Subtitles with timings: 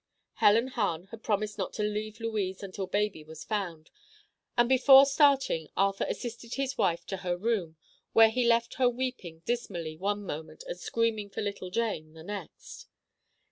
[0.37, 3.91] Helen Hahn had promised not to leave Louise until baby was found,
[4.57, 7.77] and before starting Arthur assisted his wife to her room,
[8.11, 12.87] where he left her weeping dismally one moment and screaming for little Jane the next.